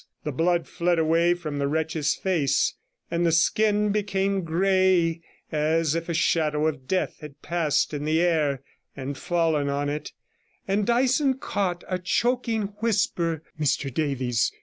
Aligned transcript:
The 0.23 0.31
blood 0.31 0.67
fled 0.67 0.97
away 0.97 1.35
from 1.35 1.59
the 1.59 1.67
wretch's 1.67 2.15
face, 2.15 2.73
and 3.11 3.23
the 3.23 3.31
skin 3.31 3.91
became 3.91 4.41
grey 4.41 5.21
as 5.51 5.93
if 5.93 6.09
a 6.09 6.15
shadow 6.15 6.65
of 6.65 6.87
death 6.87 7.17
had 7.21 7.43
passed 7.43 7.93
in 7.93 8.03
the 8.03 8.19
air 8.19 8.63
and 8.97 9.15
fallen 9.15 9.69
on 9.69 9.89
it, 9.89 10.11
and 10.67 10.87
Dyson 10.87 11.35
caught 11.35 11.83
a 11.87 11.99
choking 11.99 12.73
whisper, 12.79 13.43
'Mr 13.59 13.93
Davies 13.93 14.51